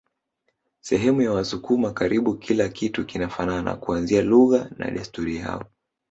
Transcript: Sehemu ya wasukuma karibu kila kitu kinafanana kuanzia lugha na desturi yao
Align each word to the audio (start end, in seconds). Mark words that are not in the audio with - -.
Sehemu 0.83 1.21
ya 1.21 1.31
wasukuma 1.31 1.91
karibu 1.93 2.33
kila 2.37 2.69
kitu 2.69 3.05
kinafanana 3.05 3.75
kuanzia 3.75 4.21
lugha 4.21 4.69
na 4.77 4.91
desturi 4.91 5.35
yao 5.35 5.63